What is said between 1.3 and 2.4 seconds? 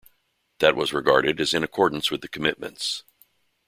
as in accordance with the